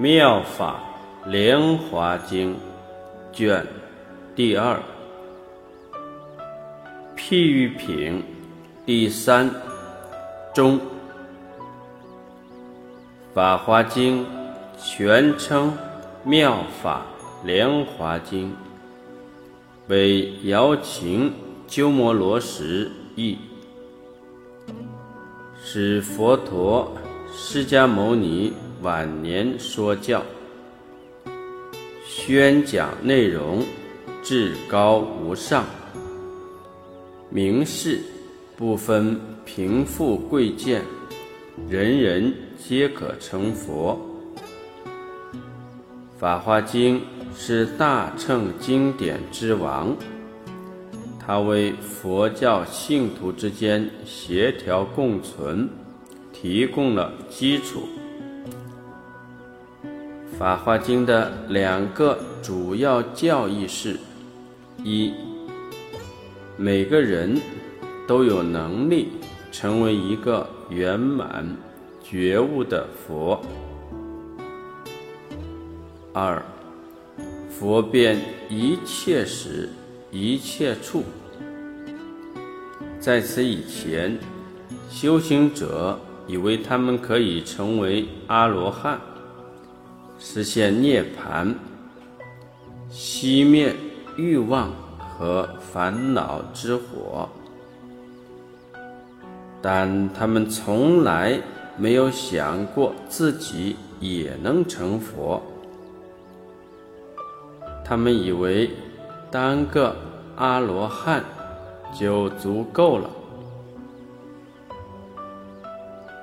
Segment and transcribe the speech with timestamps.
[0.00, 0.80] 妙法
[1.26, 2.54] 莲华经
[3.32, 3.66] 卷
[4.36, 4.80] 第二，
[7.16, 8.22] 譬喻品
[8.86, 9.50] 第三
[10.54, 10.78] 中，
[13.34, 14.24] 法华经
[14.80, 15.76] 全称
[16.22, 17.04] 妙法
[17.42, 18.54] 莲华经，
[19.88, 21.32] 为瑶琴
[21.66, 23.36] 鸠摩罗什译，
[25.60, 26.96] 是佛陀
[27.32, 28.52] 释迦牟尼。
[28.82, 30.22] 晚年说教，
[32.06, 33.64] 宣讲内容
[34.22, 35.64] 至高无上，
[37.28, 37.98] 明示
[38.56, 40.80] 不分贫富贵贱，
[41.68, 43.98] 人人皆可成佛。
[46.20, 47.00] 《法华经》
[47.36, 49.96] 是大乘经典之王，
[51.18, 55.68] 它为佛教信徒之间协调共存
[56.32, 57.80] 提供了基础。
[60.38, 63.98] 《法华经》的两个主要教义是：
[64.84, 65.12] 一，
[66.56, 67.36] 每个人
[68.06, 69.08] 都有能力
[69.50, 71.44] 成为一个圆满
[72.00, 73.40] 觉悟的佛；
[76.12, 76.40] 二，
[77.50, 79.68] 佛遍一切时、
[80.12, 81.02] 一切处。
[83.00, 84.16] 在此以前，
[84.88, 89.00] 修行者以为他们可以成为阿罗汉。
[90.20, 91.54] 实现涅槃，
[92.90, 93.74] 熄灭
[94.16, 97.28] 欲望和烦恼之火，
[99.62, 101.40] 但他们从来
[101.76, 105.40] 没有想过自己也能成佛。
[107.84, 108.70] 他们以为
[109.30, 109.94] 当个
[110.36, 111.24] 阿罗汉
[111.98, 113.08] 就足够了，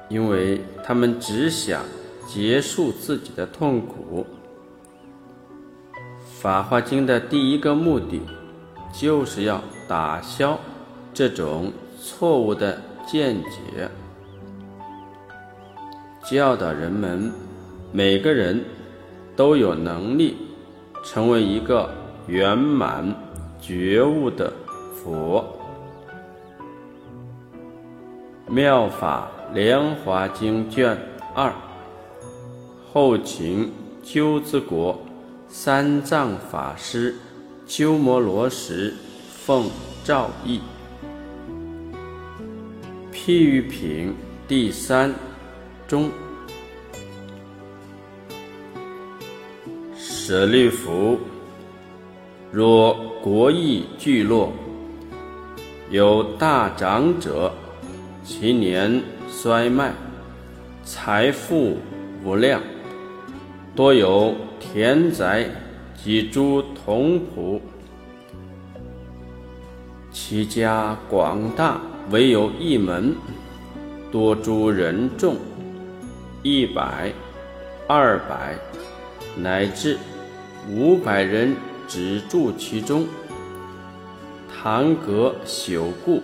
[0.09, 1.81] 因为他们只想。
[2.27, 4.25] 结束自己的痛苦，
[6.41, 8.19] 《法华经》的第一个目的，
[8.91, 10.59] 就是要打消
[11.13, 11.71] 这种
[12.01, 13.89] 错误的见解，
[16.23, 17.31] 教导人们，
[17.91, 18.61] 每个人
[19.35, 20.35] 都有能力
[21.03, 21.89] 成为一个
[22.27, 23.05] 圆满
[23.61, 24.51] 觉悟的
[24.95, 25.45] 佛。
[28.51, 30.97] 《妙法莲华经》卷
[31.33, 31.53] 二。
[32.97, 33.69] 后秦
[34.05, 34.97] 鸠兹国
[35.49, 37.13] 三藏法师
[37.67, 38.93] 鸠摩罗什
[39.27, 39.69] 奉
[40.05, 40.61] 诏译，
[43.11, 44.13] 譬喻品
[44.47, 45.13] 第三
[45.85, 46.09] 中，
[49.97, 51.19] 舍利弗，
[52.49, 54.53] 若国邑聚落
[55.89, 57.51] 有大长者，
[58.23, 59.91] 其年衰迈，
[60.85, 61.75] 财富
[62.23, 62.61] 无量。
[63.75, 65.49] 多有田宅
[66.01, 67.59] 及诸童仆，
[70.13, 73.13] 其家广大，唯有一门，
[74.09, 75.35] 多诸人众，
[76.41, 77.11] 一百、
[77.85, 78.55] 二百，
[79.35, 79.97] 乃至
[80.69, 81.53] 五百人，
[81.85, 83.05] 只住其中。
[84.57, 86.23] 堂阁朽固，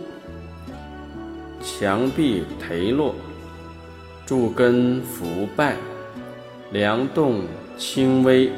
[1.62, 3.13] 墙壁颓落，
[4.25, 5.75] 柱根腐败。
[6.71, 7.41] 梁栋
[7.77, 8.49] 轻微，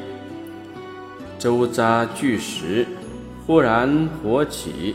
[1.36, 2.86] 周匝巨石
[3.44, 4.94] 忽然火起，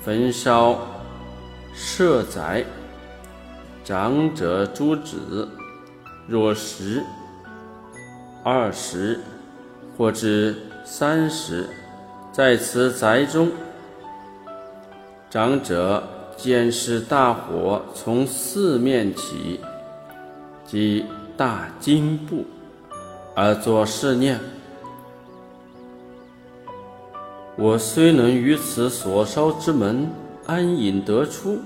[0.00, 0.76] 焚烧
[1.72, 2.64] 舍宅。
[3.84, 5.48] 长者诸子，
[6.26, 7.00] 若十、
[8.42, 9.20] 二十，
[9.96, 11.68] 或至三十，
[12.32, 13.52] 在此宅中，
[15.30, 16.02] 长者
[16.36, 19.60] 见是大火从四面起，
[20.64, 21.04] 即。
[21.36, 22.44] 大惊怖，
[23.34, 24.38] 而作是念：
[27.56, 30.06] 我虽能于此所烧之门
[30.46, 31.58] 安隐得出，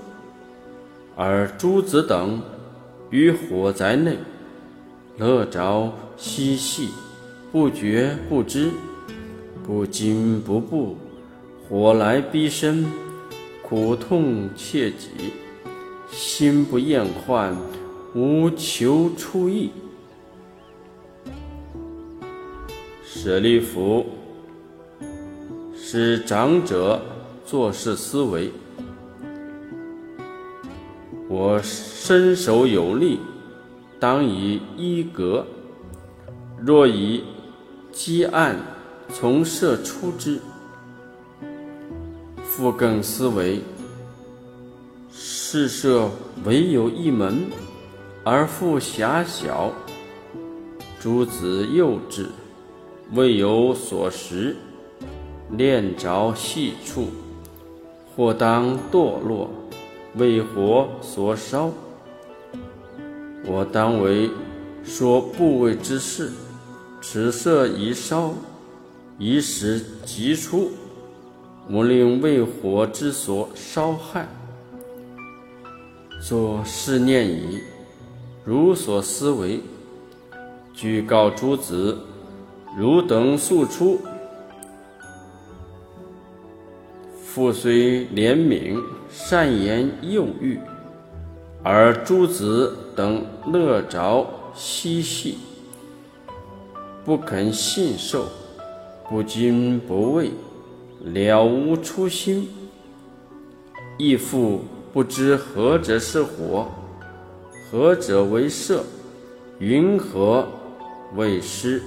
[1.17, 2.41] 而诸子等
[3.11, 4.17] 于火宅内
[5.19, 6.91] 乐着嬉戏，
[7.50, 8.70] 不觉不知，
[9.67, 10.96] 不惊不怖，
[11.69, 12.87] 火来逼身，
[13.62, 15.08] 苦痛切己，
[16.11, 17.55] 心不厌患。
[18.17, 19.71] 无求出意，
[23.05, 24.07] 舍利弗，
[25.77, 26.99] 使长者
[27.45, 28.51] 做事思维。
[31.29, 33.21] 我身手有力，
[34.01, 35.45] 当以衣革；
[36.59, 37.23] 若以
[37.93, 38.57] 积案
[39.13, 40.41] 从射出之，
[42.43, 43.61] 复更思维。
[45.13, 46.11] 是设
[46.47, 47.45] 唯有一门。
[48.28, 49.70] 而复狭小，
[50.99, 52.26] 诸子幼稚，
[53.12, 54.56] 未有所识，
[55.49, 57.06] 念着细处，
[58.17, 59.49] 或当堕落，
[60.17, 61.70] 为火所烧。
[63.44, 64.29] 我当为
[64.82, 66.32] 说部位之事，
[67.00, 68.34] 此色一烧，
[69.20, 70.72] 一时即出，
[71.70, 74.26] 无令为火之所烧害。
[76.20, 77.61] 作是念矣，
[78.46, 79.60] 如所思维。
[80.72, 81.98] 具告诸子，
[82.78, 83.98] 汝等速出。
[87.25, 90.60] 父虽怜悯，善言诱喻，
[91.62, 95.38] 而诸子等乐着嬉戏，
[97.04, 98.26] 不肯信受，
[99.08, 100.31] 不惊不畏，
[101.02, 102.48] 了无初心。
[103.98, 104.60] 亦复
[104.93, 106.69] 不知何者是火，
[107.69, 108.85] 何者为色，
[109.59, 110.47] 云何？
[111.15, 111.83] 为师，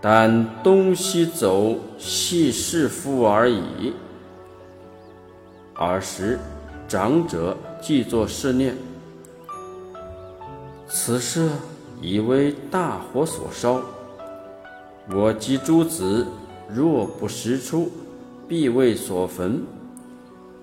[0.00, 3.92] 但东西走，系是夫而已。
[5.74, 6.38] 尔时，
[6.88, 8.76] 长者即作是念：
[10.88, 11.48] 此色
[12.00, 13.80] 已为大火所烧。
[15.12, 16.26] 我及诸子
[16.68, 17.90] 若不识出，
[18.48, 19.62] 必为所焚。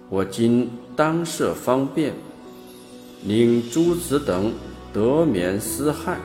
[0.09, 2.13] 我今当设方便，
[3.25, 4.51] 令诸子等
[4.91, 6.17] 得免斯害。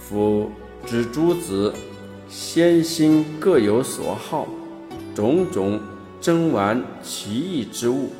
[0.00, 0.50] 夫
[0.84, 1.72] 知诸子
[2.28, 4.46] 先心各有所好，
[5.14, 5.80] 种种
[6.20, 8.10] 争玩奇异之物，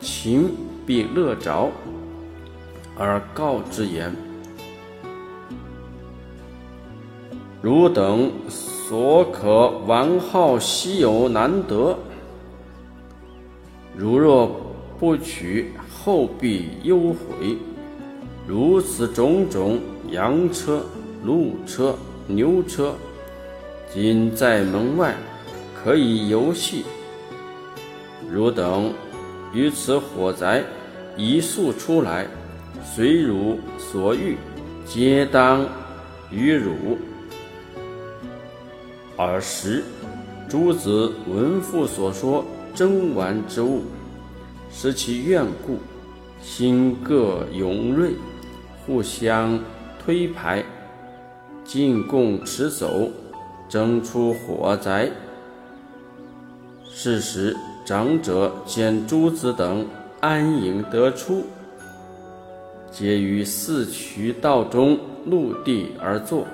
[0.00, 0.50] 情
[0.86, 1.70] 必乐着，
[2.96, 4.14] 而告之言：
[7.60, 11.98] 汝等所可玩好稀有难得，
[13.96, 14.50] 如若
[14.98, 17.56] 不取，后必忧悔。
[18.46, 19.78] 如此种种
[20.10, 20.82] 羊车。
[21.24, 21.98] 鹿车、
[22.28, 22.94] 牛车，
[23.92, 25.16] 今在门外
[25.74, 26.84] 可以游戏。
[28.30, 28.92] 汝等
[29.52, 30.62] 于此火宅
[31.16, 32.24] 一速出来，
[32.84, 34.36] 随汝所欲，
[34.86, 35.66] 皆当
[36.30, 36.96] 于汝。
[39.16, 39.82] 尔时，
[40.48, 42.44] 诸子闻父所说
[42.76, 43.82] 争玩之物，
[44.70, 45.78] 使其怨故，
[46.40, 48.12] 心各勇锐，
[48.86, 49.58] 互相
[49.98, 50.64] 推排。
[51.64, 53.10] 进贡持走，
[53.68, 55.10] 争出火灾。
[56.88, 57.54] 是时，
[57.84, 59.86] 长者见诸子等
[60.20, 61.44] 安隐得出，
[62.90, 66.46] 皆于四渠道中陆地而坐，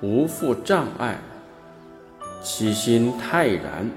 [0.00, 1.18] 无复障碍，
[2.40, 3.90] 其心泰然，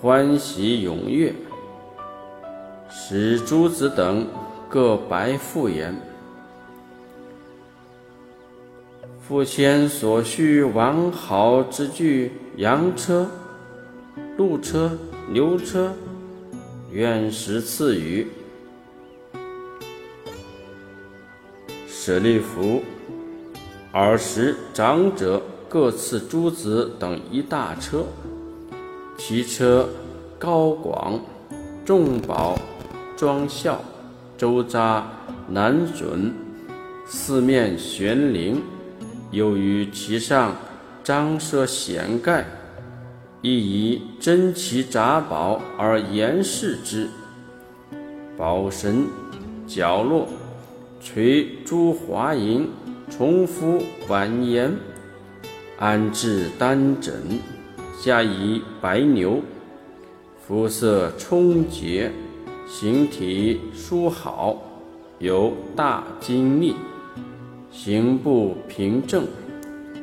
[0.00, 1.34] 欢喜踊跃，
[2.88, 4.26] 使诸子等
[4.68, 5.94] 各白复言。
[9.20, 13.28] 父先所需完好之具，羊车、
[14.36, 14.90] 鹿车、
[15.28, 15.92] 牛车，
[16.92, 18.26] 愿时赐予。
[21.88, 22.84] 舍利弗，
[23.90, 28.04] 尔时长者各赐诸子等一大车，
[29.18, 29.88] 其车
[30.38, 31.20] 高广，
[31.84, 32.56] 众宝
[33.16, 33.80] 庄孝，
[34.36, 35.02] 周匝
[35.48, 36.34] 南准，
[37.06, 38.62] 四面悬铃。
[39.32, 40.54] 又于其上
[41.02, 42.44] 张设显盖，
[43.42, 47.08] 亦以珍奇杂宝而严饰之。
[48.36, 49.06] 宝神
[49.66, 50.28] 角落
[51.00, 52.68] 垂珠华银，
[53.10, 54.72] 重复婉言，
[55.78, 57.14] 安置丹枕，
[58.00, 59.40] 加以白牛，
[60.46, 62.12] 肤色充洁，
[62.66, 64.56] 形体殊好，
[65.18, 66.74] 有大精力。
[67.70, 69.26] 行步平正，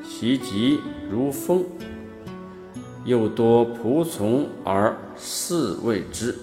[0.03, 0.79] 习疾
[1.09, 1.63] 如风，
[3.03, 6.35] 又多仆从而侍卫之，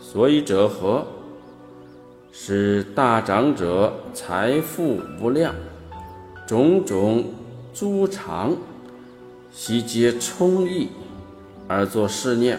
[0.00, 1.06] 所以者何？
[2.30, 5.54] 使大长者财富无量，
[6.46, 7.24] 种种
[7.72, 8.54] 诸常，
[9.50, 10.88] 悉皆充溢，
[11.66, 12.58] 而作是念：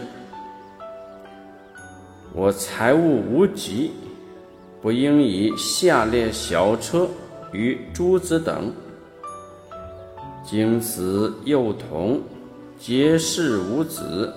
[2.33, 3.91] 我财物无极，
[4.81, 7.07] 不应以下列小车。
[7.51, 8.71] 与诸子等，
[10.41, 12.21] 经死幼童，
[12.79, 14.33] 皆是无子，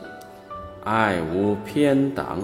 [0.82, 2.40] 爱无偏党。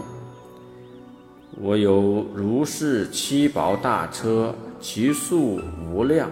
[1.60, 5.60] 我有如是七宝大车，其数
[5.92, 6.30] 无量，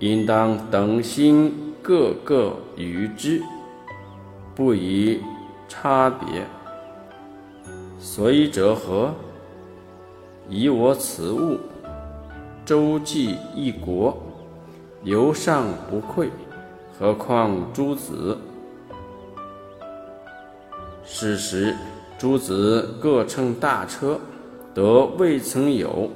[0.00, 3.40] 应当等心各个与之，
[4.56, 5.20] 不以
[5.68, 6.44] 差别。
[7.98, 9.12] 所以者何？
[10.48, 11.58] 以我此物。
[12.64, 14.16] 周济一国，
[15.02, 16.28] 由上不愧，
[16.98, 18.36] 何况诸子？
[21.04, 21.74] 是时，
[22.18, 24.20] 诸子各乘大车，
[24.74, 26.10] 得未曾有，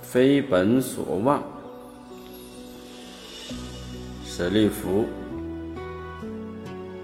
[0.00, 1.42] 非本所望。
[4.24, 5.04] 舍利弗，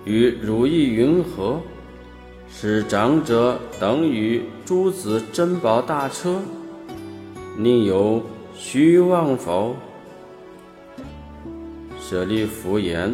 [0.04, 1.60] 与汝意云何？
[2.56, 6.40] 使长者等与诸子珍宝大车，
[7.58, 8.22] 宁有
[8.54, 9.74] 虚妄否？
[12.00, 13.12] 舍利弗言：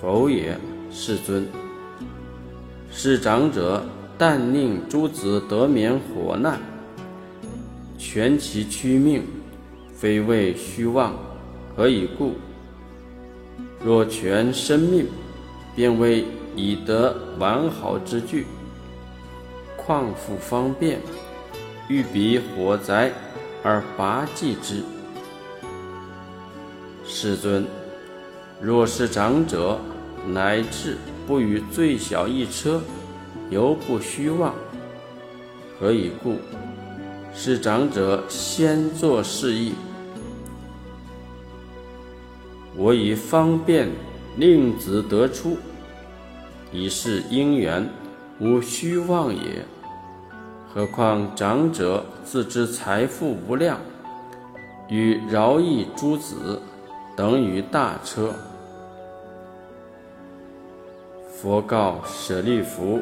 [0.00, 0.56] 否也，
[0.90, 1.46] 世尊。
[2.90, 3.84] 是长者
[4.16, 6.58] 但令诸子得免火难，
[7.98, 9.22] 全其躯命，
[9.92, 11.14] 非为虚妄，
[11.76, 12.32] 何以故？
[13.84, 15.06] 若全生命，
[15.76, 16.24] 便为
[16.58, 18.44] 以得完好之具，
[19.76, 20.98] 况复方便，
[21.88, 23.12] 欲彼火灾
[23.62, 24.82] 而拔济之。
[27.04, 27.64] 世尊，
[28.60, 29.78] 若是长者
[30.26, 30.98] 乃至。
[31.28, 32.80] 不与最小一车，
[33.50, 34.54] 犹不虚妄。
[35.78, 36.36] 何以故？
[37.34, 39.74] 是长者先作示意。
[42.74, 43.90] 我以方便
[44.38, 45.58] 令子得出，
[46.70, 47.88] 以是因缘，
[48.38, 49.64] 无虚妄也。
[50.72, 53.78] 何况长者自知财富无量，
[54.88, 56.60] 与饶益诸子，
[57.16, 58.34] 等于大车。
[61.40, 63.00] 佛告舍利弗：“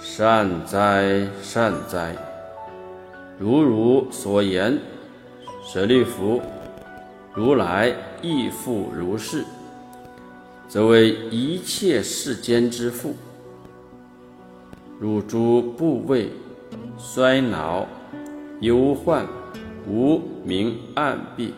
[0.00, 2.14] 善哉，善哉！
[3.38, 4.78] 如汝所言，
[5.64, 6.40] 舍利弗，
[7.34, 9.44] 如来亦复如是，
[10.72, 13.14] 则为一切世间之父。
[14.98, 16.30] 汝诸部位
[16.96, 17.86] 衰老、
[18.62, 19.26] 忧患、
[19.86, 21.50] 无明暗蔽，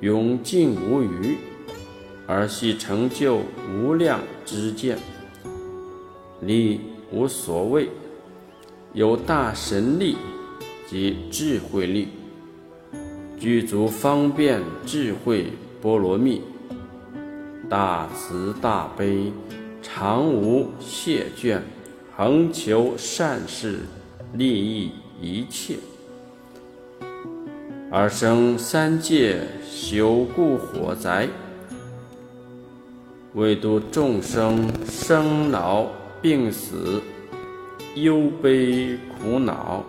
[0.00, 1.36] 永尽无余。”
[2.26, 3.38] 而系成就
[3.72, 4.98] 无量之见，
[6.40, 6.80] 力
[7.12, 7.88] 无所谓，
[8.94, 10.16] 有大神力
[10.88, 12.08] 及智慧力，
[13.38, 15.46] 具足方便智慧
[15.80, 16.42] 波罗蜜，
[17.68, 19.30] 大慈大悲，
[19.82, 21.60] 常无谢倦，
[22.16, 23.80] 恒求善事，
[24.32, 25.76] 利益一切，
[27.90, 31.28] 而生三界修故火灾。
[33.34, 35.88] 为度众生生老
[36.22, 37.02] 病死、
[37.94, 39.84] 忧悲苦恼、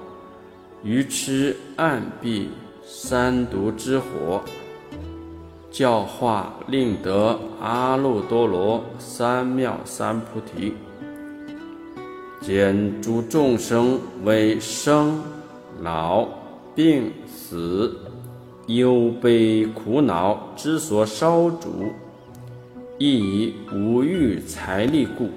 [0.84, 2.50] 愚痴暗闭
[2.86, 4.44] 三毒之火，
[5.72, 10.74] 教化令得阿耨多罗三藐三菩提，
[12.42, 15.22] 见诸众生为生
[15.82, 16.28] 老
[16.74, 17.96] 病死、
[18.66, 21.94] 忧悲苦恼之所烧煮。
[22.98, 25.30] 亦以无欲财力故，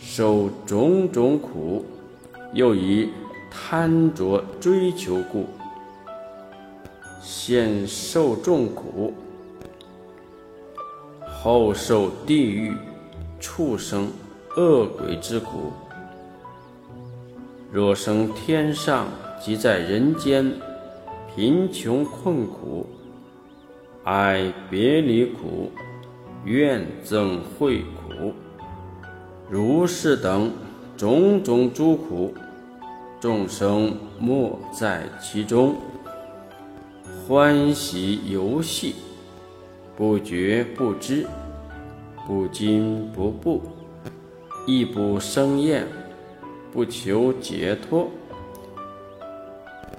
[0.00, 1.84] 受种种苦；
[2.52, 3.10] 又以
[3.48, 5.46] 贪着追求故，
[7.22, 9.12] 现受众苦，
[11.50, 12.74] 后受地狱、
[13.40, 14.12] 畜生、
[14.54, 15.72] 恶鬼之苦。
[17.72, 19.06] 若生天上，
[19.40, 20.52] 即在人间，
[21.34, 22.84] 贫穷困苦，
[24.04, 25.72] 爱别离苦。
[26.44, 28.34] 怨憎会苦，
[29.48, 30.52] 如是等
[30.98, 32.34] 种种诸苦，
[33.18, 35.76] 众生莫在其中，
[37.26, 38.94] 欢喜游戏，
[39.98, 41.26] 不觉不知，
[42.24, 43.60] 不惊不怖，
[44.64, 45.84] 亦不生厌，
[46.72, 48.08] 不求解脱。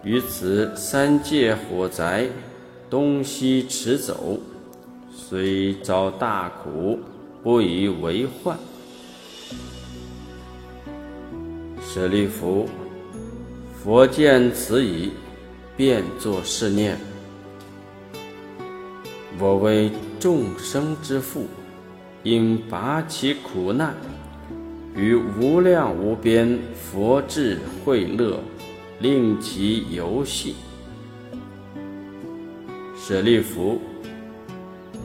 [0.01, 2.29] 于此三界火灾，
[2.89, 4.39] 东西驰走。
[5.13, 6.98] 虽遭大苦，
[7.44, 8.58] 不以为患。
[11.82, 12.70] 舍利弗，
[13.84, 15.12] 佛见此已，
[15.75, 16.98] 便作是念：
[19.41, 21.46] 我为众生之父，
[22.24, 23.96] 应拔其苦难，
[24.93, 28.38] 于无量无边佛智慧乐，
[29.00, 30.55] 令其游戏。
[32.98, 33.79] 舍利弗。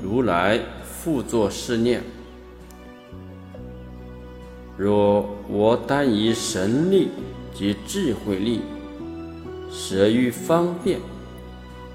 [0.02, 2.02] 如来复作是念：
[4.76, 7.08] 若我单以神力
[7.54, 8.60] 及智慧力，
[9.70, 11.00] 舍于方便，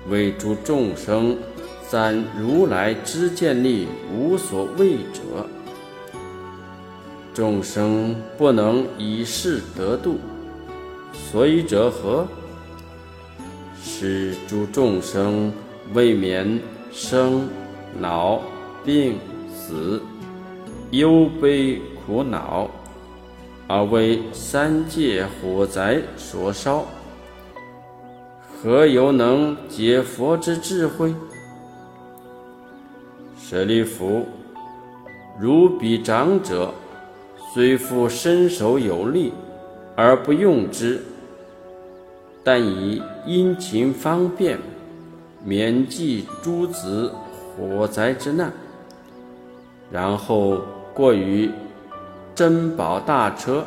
[0.10, 1.38] 为诸众生
[1.90, 5.44] 赞如来知见力无所畏者，
[7.34, 10.20] 众生不能以是得度，
[11.12, 12.28] 所以者何？
[13.82, 15.52] 使诸众生
[15.96, 16.60] 未免
[16.92, 17.50] 生
[18.00, 18.40] 老
[18.86, 19.18] 病
[19.52, 20.00] 死、
[20.92, 22.70] 忧悲苦恼，
[23.68, 26.86] 而为三界火灾所烧，
[28.62, 31.12] 何由能解佛之智慧？
[33.50, 34.28] 舍利弗，
[35.40, 36.72] 如彼长者，
[37.52, 39.34] 虽复身手有力，
[39.96, 41.02] 而不用之。
[42.44, 44.60] 但以殷勤方便，
[45.44, 47.12] 免济诸子
[47.58, 48.54] 火灾之难。
[49.90, 50.62] 然后
[50.94, 51.50] 过于
[52.36, 53.66] 珍宝大车，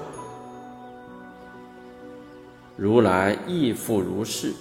[2.76, 4.52] 如来亦复如是。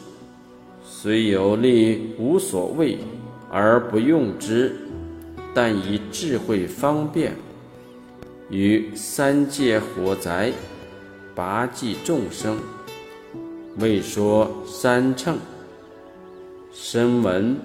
[0.83, 2.97] 虽有力无所谓，
[3.51, 4.75] 而不用之，
[5.53, 7.33] 但以智慧方便，
[8.49, 10.51] 于三界火灾
[11.35, 12.57] 拔济众生。
[13.77, 15.37] 未说三乘，
[16.73, 17.57] 声闻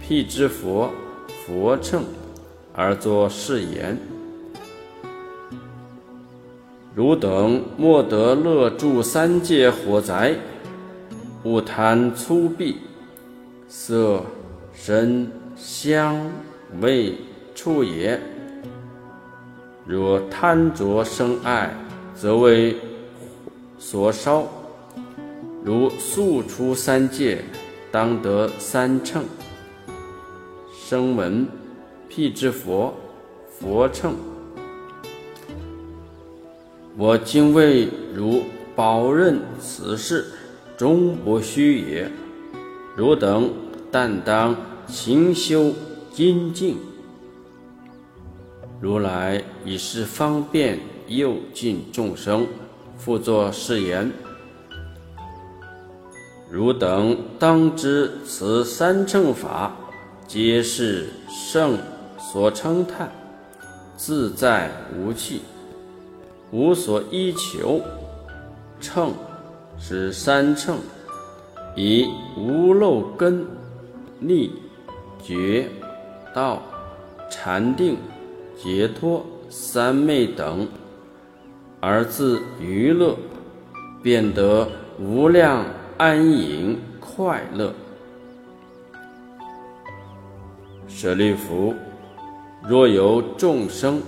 [0.00, 0.90] 辟支佛
[1.46, 2.04] 佛乘，
[2.74, 3.98] 而作是言：
[6.94, 10.34] 汝等莫得乐住三界火灾，
[11.44, 12.76] 勿贪粗鄙，
[13.68, 14.22] 色
[14.74, 16.30] 声香
[16.80, 17.14] 味
[17.56, 18.20] 处也。
[19.86, 21.74] 若贪着生爱，
[22.14, 22.76] 则为
[23.78, 24.46] 所烧。
[25.64, 27.42] 如速出三界，
[27.90, 29.24] 当得三乘。
[30.72, 31.48] 声闻
[32.08, 32.94] 辟支佛，
[33.58, 34.14] 佛乘。
[36.96, 38.42] 我今为汝
[38.76, 40.26] 保任此事，
[40.76, 42.08] 终不虚也。
[42.94, 43.50] 汝等
[43.90, 44.54] 但当
[44.86, 45.72] 勤修
[46.12, 46.76] 精进。
[48.78, 50.78] 如来以是方便
[51.08, 52.46] 诱尽众生，
[52.98, 54.12] 复作是言。
[56.50, 59.74] 汝等当知，此三乘法，
[60.28, 61.78] 皆是圣
[62.18, 63.10] 所称叹，
[63.96, 65.40] 自在无气，
[66.50, 67.80] 无所依求。
[68.78, 69.14] 乘
[69.78, 70.76] 是三乘，
[71.74, 73.46] 以无漏根、
[74.20, 74.52] 力、
[75.22, 75.66] 觉、
[76.34, 76.62] 道、
[77.30, 77.96] 禅定、
[78.56, 80.66] 解脱三昧等，
[81.80, 83.16] 而自娱乐，
[84.02, 85.64] 便得无量。
[85.98, 87.72] 安隐快乐，
[90.86, 91.74] 舍利弗，
[92.68, 94.02] 若有众生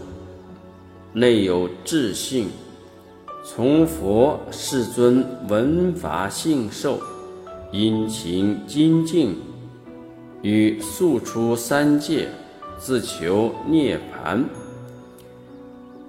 [1.14, 2.48] 内有智性，
[3.42, 7.00] 从佛世尊闻法信受，
[7.72, 9.34] 殷勤精进，
[10.42, 12.28] 与速出三界，
[12.78, 14.44] 自求涅盘，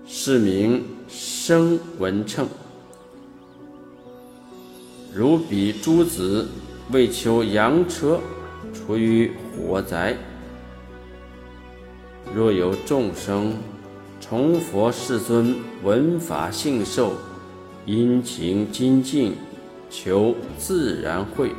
[0.06, 2.48] 是名声闻乘。
[5.14, 6.48] 如彼诸子
[6.92, 8.20] 为求羊车，
[8.72, 10.16] 出于火灾。
[12.36, 13.56] 若有众生
[14.22, 17.14] 崇佛世尊闻法信受，
[17.88, 19.34] 殷勤精进，
[19.90, 21.52] 求自然慧，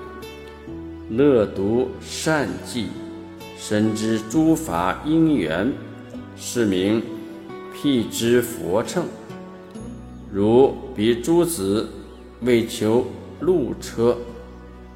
[1.10, 2.86] 乐读善记，
[3.62, 5.70] 深知诸法因缘，
[6.34, 7.02] 是名
[7.74, 9.04] 辟支佛乘。
[10.32, 11.86] 如彼诸子
[12.40, 13.04] 为求。
[13.40, 14.18] 路车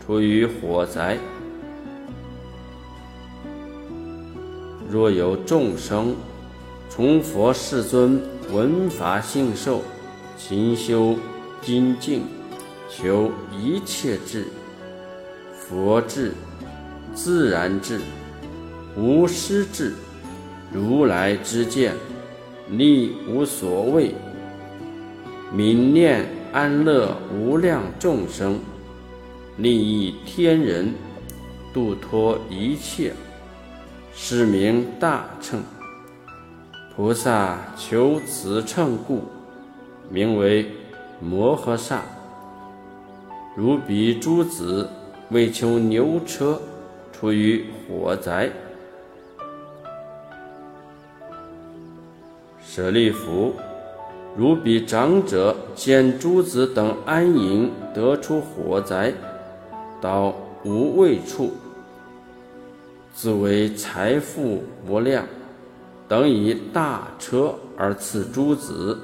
[0.05, 1.17] 出于火灾，
[4.87, 6.15] 若有众生
[6.91, 8.21] 从佛世尊
[8.53, 9.81] 闻法信受，
[10.37, 11.17] 勤修
[11.63, 12.21] 精进，
[12.91, 14.45] 求一切智、
[15.57, 16.35] 佛智、
[17.15, 17.99] 自然智、
[18.97, 19.95] 无师智、
[20.73, 21.95] 如来之见，
[22.71, 24.15] 力无所谓，
[25.53, 26.25] 明念。
[26.55, 28.61] 安乐无量众生，
[29.57, 30.95] 利益天人，
[31.73, 33.13] 度脱一切，
[34.15, 35.61] 是名大乘。
[36.95, 39.25] 菩萨求此乘故，
[40.09, 40.71] 名为
[41.21, 42.03] 摩诃萨。
[43.57, 44.89] 如彼诸子
[45.31, 46.63] 为求牛车，
[47.13, 48.49] 出于火灾，
[52.75, 53.55] 舍利弗。
[54.37, 59.13] 如彼长者见诸子等安隐，得出火灾，
[60.01, 60.35] 到
[60.65, 61.53] 无畏处，
[63.15, 65.25] 自为财富无量，
[66.09, 68.99] 等以大车而赐诸子。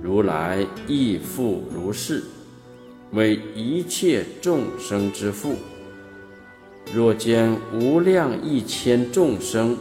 [0.00, 2.22] 如来亦复如是，
[3.10, 5.56] 为一切众生之父。
[6.94, 9.76] 若见无量一千众生。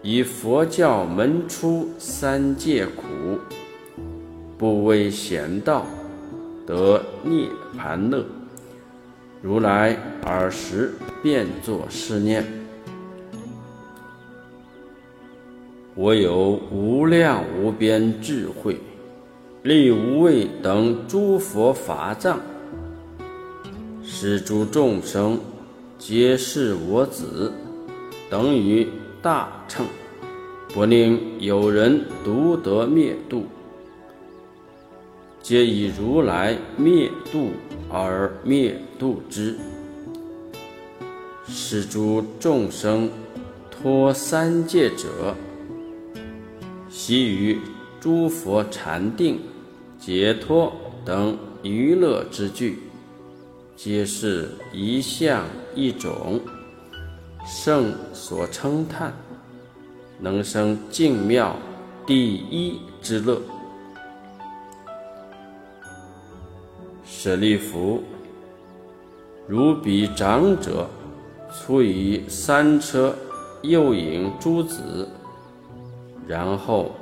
[0.00, 3.02] 以佛教门出三界苦，
[4.56, 5.84] 不为贤道
[6.64, 8.24] 得涅盘乐，
[9.42, 12.44] 如来尔时便作是念：
[15.96, 18.78] 我有无量无边智慧，
[19.64, 22.38] 力无畏等诸佛法藏，
[24.04, 25.40] 是诸众生
[25.98, 27.52] 皆是我子，
[28.30, 28.86] 等于
[29.20, 29.84] 大乘，
[30.72, 33.46] 不令有人独得灭度。
[35.42, 37.50] 皆以如来灭度
[37.90, 39.56] 而灭度之，
[41.48, 43.10] 是诸众生
[43.70, 45.34] 脱三界者，
[46.88, 47.58] 悉于
[48.00, 49.40] 诸佛禅定、
[49.98, 50.72] 解脱
[51.04, 52.78] 等娱乐之具，
[53.74, 56.40] 皆是一相一种，
[57.46, 59.12] 圣所称叹，
[60.18, 61.56] 能生净妙
[62.06, 63.40] 第一之乐。
[67.04, 68.02] 舍利弗，
[69.46, 70.86] 如彼长者，
[71.52, 73.14] 出于三车，
[73.62, 75.08] 诱引诸子，
[76.26, 76.92] 然后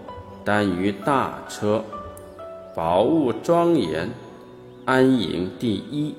[0.44, 1.84] 耽于大车，
[2.74, 4.08] 宝物庄严，
[4.84, 6.14] 安营第一。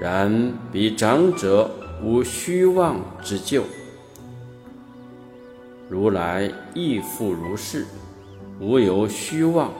[0.00, 1.70] 然彼长者
[2.04, 3.62] 无虚妄之咎，
[5.88, 7.86] 如来亦复如是，
[8.60, 9.72] 无有虚妄。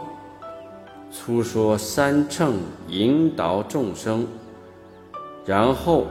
[1.13, 2.55] 初说三乘
[2.89, 4.27] 引导众生，
[5.45, 6.07] 然后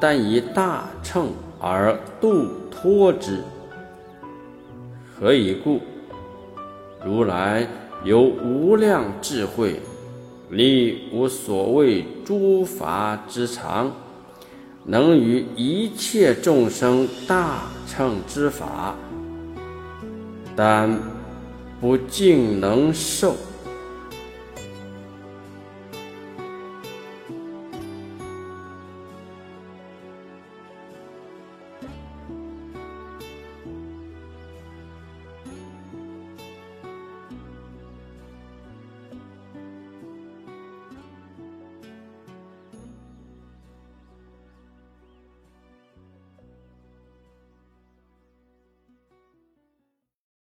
[0.00, 3.42] 但以大乘而度脱之。
[5.20, 5.82] 何以故？
[7.04, 7.68] 如来
[8.04, 9.82] 有无量智慧，
[10.48, 13.92] 力无所谓诸法之长，
[14.90, 18.94] 能于一切众生大乘之法，
[20.56, 20.98] 但
[21.78, 23.36] 不尽能受。